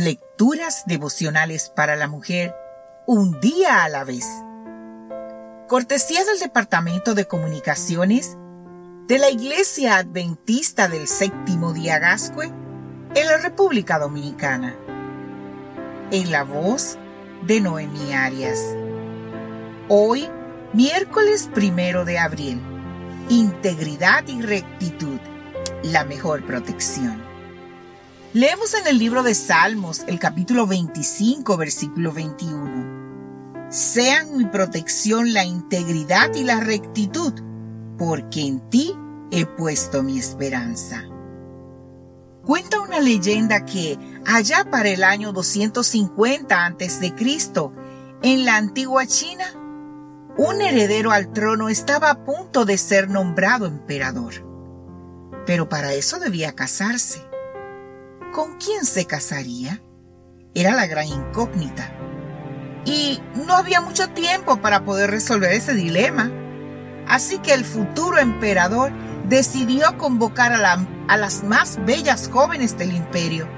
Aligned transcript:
Lecturas 0.00 0.84
devocionales 0.86 1.68
para 1.76 1.94
la 1.94 2.08
mujer, 2.08 2.54
un 3.06 3.38
día 3.38 3.84
a 3.84 3.88
la 3.90 4.02
vez. 4.02 4.24
Cortesía 5.68 6.24
del 6.24 6.38
Departamento 6.38 7.14
de 7.14 7.26
Comunicaciones 7.26 8.38
de 9.08 9.18
la 9.18 9.28
Iglesia 9.28 9.98
Adventista 9.98 10.88
del 10.88 11.06
Séptimo 11.06 11.74
Día 11.74 11.98
Gascue 11.98 12.46
en 12.46 13.26
la 13.26 13.36
República 13.42 13.98
Dominicana. 13.98 14.74
En 16.10 16.32
la 16.32 16.44
voz 16.44 16.96
de 17.42 17.60
Noemí 17.60 18.14
Arias. 18.14 18.58
Hoy, 19.90 20.30
miércoles 20.72 21.50
primero 21.52 22.06
de 22.06 22.18
abril. 22.18 22.58
Integridad 23.28 24.26
y 24.28 24.40
rectitud, 24.40 25.20
la 25.82 26.06
mejor 26.06 26.46
protección. 26.46 27.29
Leemos 28.32 28.74
en 28.74 28.86
el 28.86 28.96
libro 28.96 29.24
de 29.24 29.34
Salmos, 29.34 30.04
el 30.06 30.20
capítulo 30.20 30.64
25, 30.64 31.56
versículo 31.56 32.12
21. 32.12 33.66
Sean 33.70 34.36
mi 34.36 34.44
protección 34.44 35.32
la 35.32 35.44
integridad 35.44 36.32
y 36.36 36.44
la 36.44 36.60
rectitud, 36.60 37.32
porque 37.98 38.42
en 38.42 38.70
ti 38.70 38.94
he 39.32 39.46
puesto 39.46 40.04
mi 40.04 40.16
esperanza. 40.16 41.06
Cuenta 42.44 42.80
una 42.80 43.00
leyenda 43.00 43.66
que 43.66 43.98
allá 44.24 44.64
para 44.70 44.90
el 44.90 45.02
año 45.02 45.32
250 45.32 46.66
a.C., 46.66 47.12
en 48.22 48.44
la 48.44 48.56
antigua 48.58 49.08
China, 49.08 49.46
un 50.36 50.60
heredero 50.60 51.10
al 51.10 51.32
trono 51.32 51.68
estaba 51.68 52.10
a 52.10 52.24
punto 52.24 52.64
de 52.64 52.78
ser 52.78 53.10
nombrado 53.10 53.66
emperador. 53.66 54.34
Pero 55.46 55.68
para 55.68 55.94
eso 55.94 56.20
debía 56.20 56.54
casarse. 56.54 57.28
¿Con 58.32 58.58
quién 58.58 58.84
se 58.84 59.06
casaría? 59.06 59.82
Era 60.54 60.72
la 60.72 60.86
gran 60.86 61.08
incógnita. 61.08 61.90
Y 62.84 63.20
no 63.34 63.54
había 63.56 63.80
mucho 63.80 64.08
tiempo 64.10 64.58
para 64.58 64.84
poder 64.84 65.10
resolver 65.10 65.52
ese 65.52 65.74
dilema. 65.74 66.30
Así 67.08 67.38
que 67.38 67.54
el 67.54 67.64
futuro 67.64 68.18
emperador 68.18 68.92
decidió 69.28 69.98
convocar 69.98 70.52
a, 70.52 71.16
las 71.16 71.42
más 71.42 71.84
bellas 71.84 72.30
jóvenes 72.32 72.78
del 72.78 72.92
imperio 72.92 73.48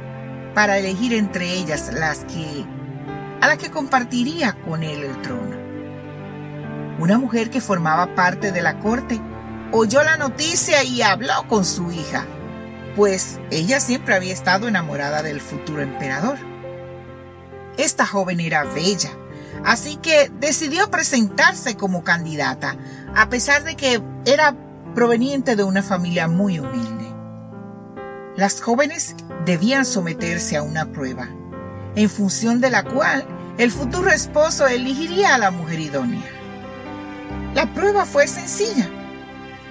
para 0.55 0.79
elegir 0.79 1.13
entre 1.13 1.53
ellas 1.53 1.93
las 1.93 2.25
que 2.25 2.65
a 3.43 3.49
la 3.49 3.59
que 3.59 3.71
compartiría 3.71 4.55
con 4.65 4.83
él 4.83 5.05
el 5.05 5.21
trono. 5.21 5.57
Una 6.99 7.19
mujer 7.19 7.51
que 7.51 7.61
formaba 7.61 8.15
parte 8.15 8.53
de 8.53 8.63
la 8.63 8.79
corte 8.79 9.21
oyó 9.71 10.03
la 10.03 10.17
noticia 10.17 10.83
y 10.83 11.03
habló 11.03 11.47
con 11.49 11.65
su 11.67 11.91
hija 11.91 12.25
pues 12.97 13.41
ella 13.51 13.81
siempre 13.81 14.15
había 14.15 14.33
estado 14.33 14.69
enamorada 14.69 15.23
del 15.23 15.41
futuro 15.41 15.83
emperador. 15.83 16.39
Esta 17.79 18.07
joven 18.07 18.41
era 18.41 18.65
bella, 18.65 19.11
así 19.65 19.97
que 19.97 20.31
decidió 20.41 20.91
presentarse 20.91 21.77
como 21.77 22.05
candidata, 22.05 22.77
a 23.15 23.29
pesar 23.29 23.65
de 23.65 23.77
que 23.77 24.03
era 24.27 24.57
proveniente 24.95 25.57
de 25.57 25.65
una 25.65 25.83
familia 25.83 26.29
muy 26.29 26.59
humilde. 26.59 27.11
Las 28.37 28.61
jóvenes 28.61 29.15
debían 29.45 29.85
someterse 29.85 30.57
a 30.57 30.63
una 30.63 30.93
prueba, 30.93 31.29
en 31.97 32.11
función 32.11 32.61
de 32.61 32.71
la 32.71 32.85
cual 32.85 33.27
el 33.59 33.71
futuro 33.71 34.11
esposo 34.11 34.67
elegiría 34.67 35.35
a 35.35 35.39
la 35.39 35.51
mujer 35.51 35.81
idónea. 35.81 36.25
La 37.55 37.73
prueba 37.75 38.07
fue 38.07 38.27
sencilla 38.27 38.89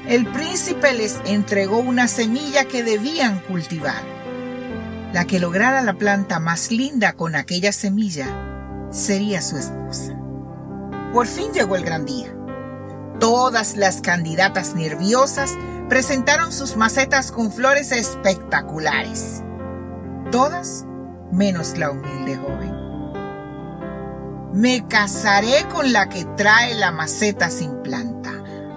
el 0.08 0.26
príncipe 0.28 0.94
les 0.94 1.20
entregó 1.26 1.78
una 1.78 2.08
semilla 2.08 2.66
que 2.66 2.84
debían 2.84 3.40
cultivar. 3.42 4.04
La 5.14 5.26
que 5.26 5.40
lograra 5.40 5.82
la 5.82 5.94
planta 5.94 6.40
más 6.40 6.72
linda 6.72 7.14
con 7.14 7.36
aquella 7.36 7.72
semilla 7.72 8.28
sería 8.90 9.42
su 9.42 9.58
esposa. 9.58 10.18
Por 11.14 11.28
fin 11.28 11.52
llegó 11.54 11.76
el 11.76 11.84
gran 11.84 12.06
día. 12.06 12.34
Todas 13.20 13.78
las 13.78 14.02
candidatas 14.02 14.74
nerviosas 14.74 15.52
presentaron 15.88 16.52
sus 16.52 16.78
macetas 16.78 17.32
con 17.32 17.52
flores 17.52 17.92
espectaculares. 17.92 19.44
Todas 20.32 20.86
menos 21.32 21.78
la 21.78 21.92
humilde 21.92 22.38
joven. 22.38 22.82
Me 24.54 24.88
casaré 24.88 25.68
con 25.72 25.94
la 25.94 26.10
que 26.10 26.26
trae 26.36 26.74
la 26.74 26.92
maceta 26.92 27.50
sin 27.50 27.84
planta 27.84 28.21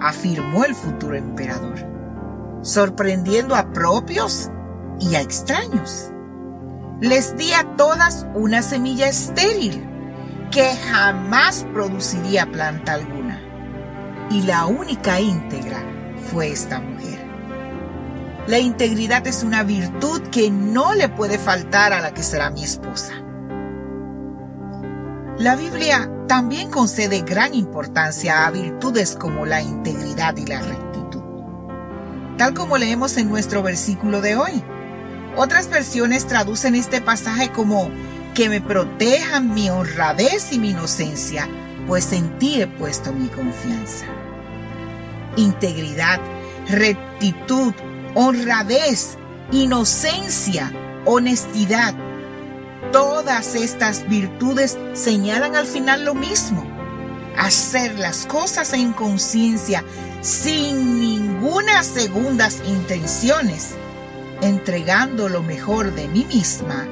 afirmó 0.05 0.65
el 0.65 0.75
futuro 0.75 1.15
emperador, 1.15 1.79
sorprendiendo 2.61 3.55
a 3.55 3.73
propios 3.73 4.51
y 4.99 5.15
a 5.15 5.21
extraños. 5.21 6.11
Les 7.01 7.35
di 7.35 7.51
a 7.53 7.75
todas 7.75 8.27
una 8.35 8.61
semilla 8.61 9.09
estéril 9.09 9.83
que 10.51 10.75
jamás 10.91 11.65
produciría 11.73 12.45
planta 12.51 12.93
alguna. 12.93 13.41
Y 14.29 14.43
la 14.43 14.67
única 14.67 15.19
íntegra 15.19 15.83
fue 16.31 16.51
esta 16.51 16.79
mujer. 16.79 17.25
La 18.47 18.59
integridad 18.59 19.25
es 19.25 19.43
una 19.43 19.63
virtud 19.63 20.21
que 20.29 20.51
no 20.51 20.93
le 20.93 21.09
puede 21.09 21.39
faltar 21.39 21.93
a 21.93 21.99
la 21.99 22.13
que 22.13 22.21
será 22.21 22.51
mi 22.51 22.63
esposa. 22.63 23.24
La 25.37 25.57
Biblia 25.57 26.09
también 26.29 26.69
concede 26.69 27.19
gran 27.19 27.53
importancia 27.53 28.45
a 28.45 28.51
virtudes 28.51 29.17
como 29.19 29.45
la 29.45 29.61
integridad 29.61 30.37
y 30.37 30.45
la 30.45 30.61
rectitud, 30.61 31.23
tal 32.37 32.53
como 32.53 32.77
leemos 32.77 33.17
en 33.17 33.27
nuestro 33.27 33.61
versículo 33.61 34.21
de 34.21 34.37
hoy. 34.37 34.63
Otras 35.35 35.69
versiones 35.69 36.25
traducen 36.25 36.73
este 36.73 37.01
pasaje 37.01 37.51
como 37.51 37.89
que 38.33 38.47
me 38.47 38.61
protejan 38.61 39.53
mi 39.53 39.69
honradez 39.69 40.53
y 40.53 40.59
mi 40.59 40.69
inocencia, 40.69 41.49
pues 41.85 42.13
en 42.13 42.39
ti 42.39 42.61
he 42.61 42.67
puesto 42.67 43.11
mi 43.11 43.27
confianza. 43.27 44.05
Integridad, 45.35 46.21
rectitud, 46.69 47.73
honradez, 48.13 49.17
inocencia, 49.51 50.71
honestidad, 51.03 51.93
Todas 52.95 53.55
estas 53.55 54.07
virtudes 54.07 54.77
señalan 54.93 55.57
al 55.57 55.65
final 55.65 56.05
lo 56.05 56.15
mismo. 56.15 56.65
Hacer 57.37 57.99
las 57.99 58.25
cosas 58.25 58.71
en 58.71 58.93
conciencia 58.93 59.83
sin 60.21 61.01
ninguna 61.01 61.83
segundas 61.83 62.61
intenciones, 62.65 63.71
entregando 64.39 65.27
lo 65.27 65.43
mejor 65.43 65.93
de 65.93 66.07
mí 66.07 66.23
misma 66.23 66.87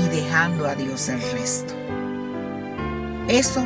y 0.00 0.08
dejando 0.14 0.68
a 0.68 0.76
Dios 0.76 1.08
el 1.08 1.20
resto. 1.32 1.74
Eso 3.26 3.64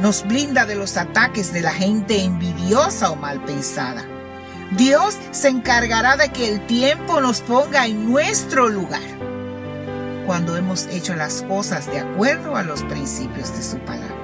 nos 0.00 0.22
blinda 0.22 0.66
de 0.66 0.76
los 0.76 0.96
ataques 0.96 1.52
de 1.52 1.62
la 1.62 1.72
gente 1.72 2.22
envidiosa 2.22 3.10
o 3.10 3.16
mal 3.16 3.42
pensada. 3.42 4.04
Dios 4.76 5.16
se 5.32 5.48
encargará 5.48 6.16
de 6.16 6.28
que 6.28 6.48
el 6.48 6.64
tiempo 6.68 7.20
nos 7.20 7.40
ponga 7.40 7.86
en 7.86 8.08
nuestro 8.08 8.68
lugar 8.68 9.24
cuando 10.26 10.56
hemos 10.56 10.86
hecho 10.86 11.14
las 11.14 11.42
cosas 11.42 11.86
de 11.90 12.00
acuerdo 12.00 12.56
a 12.56 12.62
los 12.62 12.82
principios 12.82 13.54
de 13.56 13.62
su 13.62 13.78
palabra. 13.78 14.14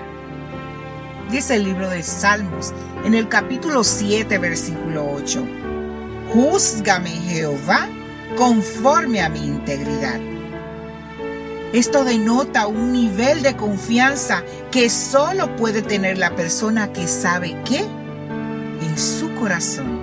Dice 1.30 1.56
el 1.56 1.64
libro 1.64 1.88
de 1.88 2.02
Salmos 2.02 2.72
en 3.04 3.14
el 3.14 3.28
capítulo 3.28 3.84
7, 3.84 4.38
versículo 4.38 5.08
8. 5.12 5.46
Júzgame 6.32 7.10
Jehová 7.10 7.88
conforme 8.36 9.20
a 9.20 9.28
mi 9.28 9.46
integridad. 9.46 10.20
Esto 11.72 12.04
denota 12.04 12.66
un 12.66 12.92
nivel 12.92 13.42
de 13.42 13.56
confianza 13.56 14.42
que 14.72 14.90
solo 14.90 15.54
puede 15.54 15.82
tener 15.82 16.18
la 16.18 16.34
persona 16.34 16.92
que 16.92 17.06
sabe 17.06 17.56
que 17.64 17.78
en 17.78 18.98
su 18.98 19.32
corazón 19.34 20.00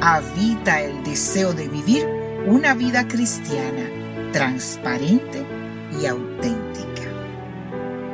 habita 0.00 0.80
el 0.80 1.04
deseo 1.04 1.52
de 1.52 1.68
vivir 1.68 2.06
una 2.46 2.74
vida 2.74 3.06
cristiana 3.06 4.01
transparente 4.32 5.44
y 6.00 6.06
auténtica. 6.06 7.02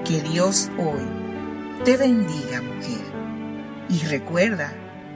Que 0.05 0.21
Dios 0.21 0.71
hoy 0.77 1.07
te 1.85 1.97
bendiga, 1.97 2.61
mujer, 2.61 3.05
y 3.89 4.05
recuerda 4.07 4.73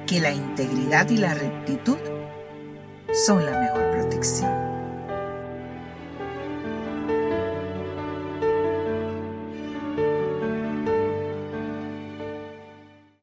que 0.06 0.21
la 0.21 0.32
integridad 0.32 1.09
y 1.11 1.17
la 1.17 1.35
rectitud 1.35 1.99
son 3.12 3.44
la 3.44 3.59
mejor 3.59 3.91
protección. 3.91 4.72